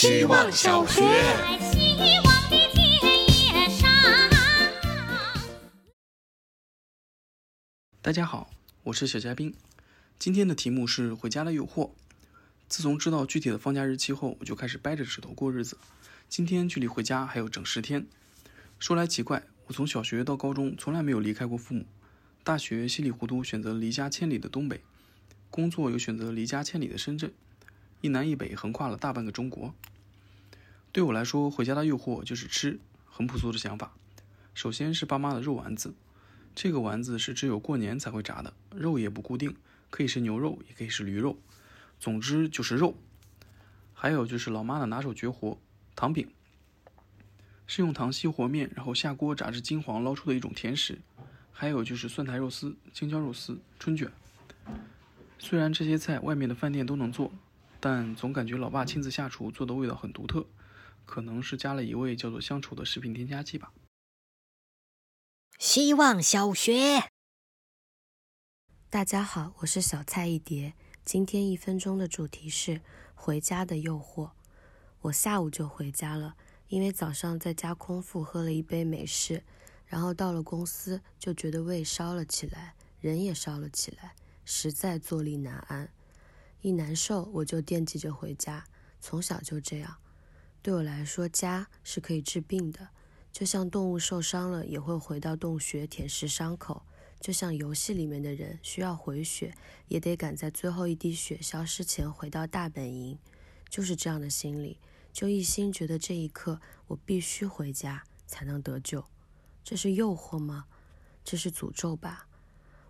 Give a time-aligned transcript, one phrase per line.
[0.00, 1.02] 希望小学。
[8.00, 8.50] 大家好，
[8.84, 9.54] 我是小嘉宾。
[10.18, 11.88] 今天的题目是《回家的诱惑》。
[12.66, 15.76] 自从知道具体的放假日期后，我就开始掰着指头过日子。
[16.30, 18.06] 今天距离回家还有整十天。
[18.78, 21.84] 说来奇怪，我从小学到高中从来没有离开过父母，
[22.42, 24.80] 大学稀里糊涂选择离家千里的东北，
[25.50, 27.30] 工作又选择离家千里的深圳，
[28.00, 29.74] 一南一北横跨了大半个中国。
[30.92, 33.92] 对我来说，回家的诱惑就是吃，很朴素的想法。
[34.54, 35.94] 首先是爸妈的肉丸子。
[36.52, 39.54] 这个丸子是只有过年才会炸的，肉也不固定，
[39.88, 41.38] 可以是牛肉，也可以是驴肉，
[42.00, 42.96] 总之就是肉。
[43.94, 45.56] 还有就是老妈的拿手绝活——
[45.94, 46.28] 糖饼，
[47.68, 50.98] 是用糖稀和面，然后下锅炸至金黄捞出的一种甜食。
[51.52, 54.10] 还有就是蒜苔肉丝、青椒肉丝、春卷。
[55.38, 57.30] 虽然这些菜外面的饭店都能做，
[57.78, 60.44] 但总感觉老爸亲自下厨做的味道很独特，
[61.04, 63.72] 可能是加了一味叫做乡愁的食品添加剂吧。
[65.58, 67.10] 希望小学，
[68.88, 70.74] 大家好，我是小菜一碟。
[71.04, 72.80] 今天一分钟的主题是
[73.14, 74.30] 回家的诱惑。
[75.00, 76.36] 我下午就回家了，
[76.68, 79.42] 因为早上在家空腹喝了一杯美式，
[79.86, 84.14] 然后到了公司就觉得胃烧了起来，人也烧了起来，
[84.44, 85.92] 实在坐立难安。
[86.60, 88.64] 一难受我就惦记着回家，
[89.00, 89.96] 从小就这样。
[90.62, 92.88] 对我来说，家是可以治病的。
[93.32, 96.82] 就像动物受伤了也会回到洞穴舔舐伤口，
[97.20, 99.54] 就像游戏里面的人需要回血，
[99.88, 103.18] 也得赶在最后一滴血消失前回到大本营，
[103.68, 104.78] 就是这样的心理，
[105.12, 109.04] 就一心觉得这一刻我必须回家才能得救。
[109.62, 110.66] 这是诱惑吗？
[111.24, 112.26] 这是诅咒吧？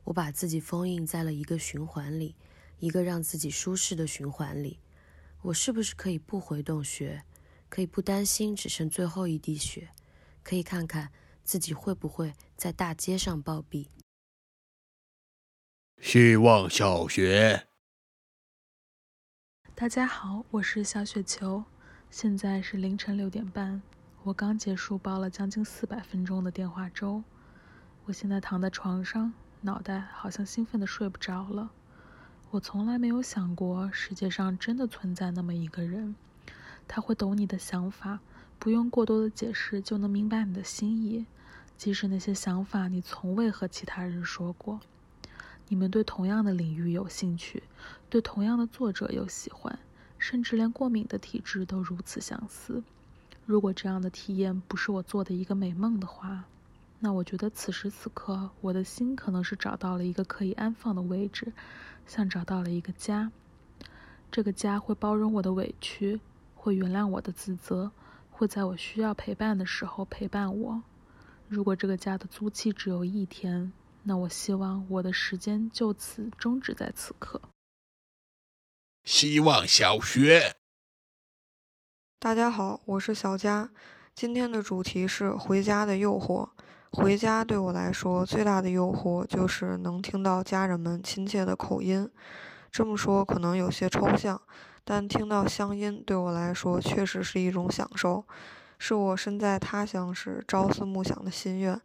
[0.05, 2.35] 我把自己封印在了一个循环里，
[2.79, 4.81] 一个让自己舒适的循环里。
[5.43, 7.23] 我是不是可以不回洞穴？
[7.71, 9.91] 可以不担心只剩最后一滴血？
[10.43, 11.13] 可以看看
[11.45, 13.87] 自己会不会在大街上暴毙。
[16.03, 17.69] 希望小学，
[19.75, 21.63] 大家好，我是小雪球，
[22.11, 23.81] 现在是凌晨六点半，
[24.25, 27.23] 我刚结束煲了将近四百分钟的电话粥，
[28.07, 31.71] 我现在躺在床上，脑袋好像兴奋的睡不着了。
[32.51, 36.17] 我从来没有想过世界上真的存在那么一个人，
[36.93, 38.19] 他会懂你的想法。
[38.59, 41.25] 不用过多的解释就能明白你的心意，
[41.79, 44.81] 即使那些想法你从未和其他人说过。
[45.69, 47.63] 你们对同样的领域有兴趣，
[48.09, 49.79] 对同样的作者有喜欢，
[50.19, 52.83] 甚至连过敏的体质都如此相似。
[53.47, 56.45] 如果这样的体验不是我做的一个美梦的话，
[56.99, 61.53] 那我觉得此时此刻我的心可能是找到了一个可以安放的位置，
[62.07, 63.31] 像找到了一个家。
[64.31, 66.21] 这个家会包容我的委屈，
[66.63, 67.91] 会原谅我的自责。
[68.29, 70.83] 会在我需要陪伴的时候陪伴我。
[71.49, 73.73] 如果这个家的租期只有一天，
[74.03, 77.41] 那我希望我的时间就此终止在此刻。
[79.05, 80.57] 希望小学，
[82.19, 83.71] 大家好，我是小佳。
[84.15, 86.51] 今天的主题是回家的诱惑。
[86.93, 92.11] 回家对我来说最大的诱惑就是能听到家人们亲切的口音。
[92.71, 94.41] 这么说可能有些抽象。
[94.83, 98.25] 但听到乡音对我来说确实是一种享受，
[98.79, 101.81] 是我身在他乡时朝思暮想的心愿。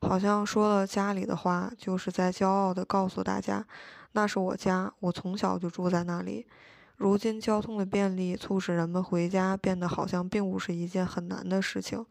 [0.00, 3.64] 好像说了家里的话，就是在骄傲地告诉大家，
[4.12, 6.46] 那是我家，我从小就住在那里。
[6.98, 12.04] 如今交通的便利促使人们回家变得好像并不是一件很难的事情。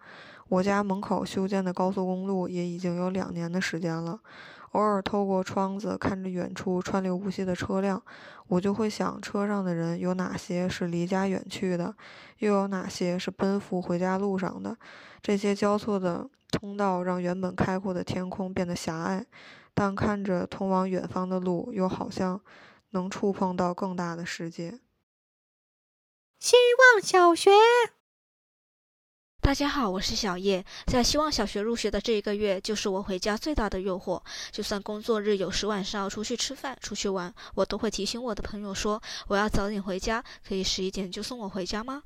[0.48, 4.18] 我家门口修建的高速公路也已经有两年的时间了。
[4.72, 8.02] 偶尔透过窗子看着远处川流不息的车辆，
[8.48, 11.94] 我就会想，车上的人有哪些是离家远去的，
[12.40, 14.78] 又有哪些是奔赴回家路上的？
[15.22, 19.26] 这些交错的通道让原本开阔的天空变得狭隘，
[19.74, 22.40] 但看着通往远方的路，又好像
[22.90, 24.80] 能触碰到更大的世界。
[26.40, 26.56] 希
[26.94, 27.52] 望小学。
[29.48, 30.62] 大家好，我是小叶。
[30.88, 34.22] 在希望小学入学的这一个月，就是我回家最大的诱惑。
[34.52, 42.04] 就算工作日有时晚上要出去吃饭、出去玩，我都会提醒我的朋友说：“我要早点回家，可以十一点就送我回家吗？”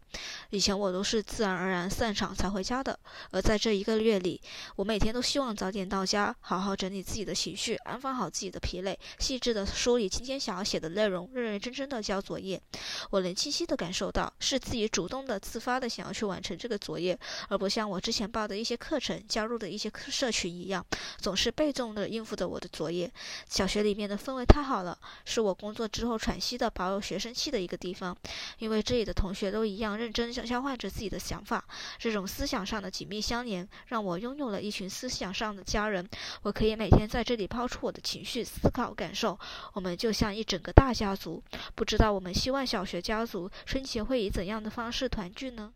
[0.52, 3.00] 以前我都是自然而然散场才回家的，
[3.32, 4.40] 而在这一个月里，
[4.76, 12.62] 我每天都希望早点到家，好好整理自己的情绪，安放好自己的疲累，细致的梳理今天想要写的内容，认认真真的交作业。
[13.10, 17.18] 我能清晰的感受到，是自己主动的、自发的想要去完成这个作业。
[17.50, 20.86] 而不像我之前报的一些课程、加入的一些社群一样，
[21.18, 23.12] 总是被动的应付着我的作业。
[23.48, 28.16] 小学里面的氛围太好了，是我工作之后喘息的、保有学生气的一个地方。
[28.60, 31.64] 因为这里的同学都一样认真交换着自己的想法。
[31.98, 36.08] 这种思想上的紧密相连，让我拥有了一群思想上的家人。
[36.44, 39.38] 我可以每天在这里抛出我的情绪、思考、感受。
[39.74, 41.44] 我们就像一整个大家族。
[41.76, 45.74] 不知道我们希望小学家族春节会以怎样的方式团聚呢？